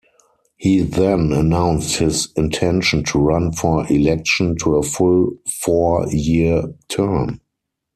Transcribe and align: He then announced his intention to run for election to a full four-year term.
He 0.57 0.79
then 0.81 1.31
announced 1.31 1.97
his 1.97 2.29
intention 2.35 3.03
to 3.03 3.19
run 3.19 3.51
for 3.51 3.85
election 3.93 4.55
to 4.63 4.77
a 4.77 4.81
full 4.81 5.33
four-year 5.61 6.73
term. 6.87 7.39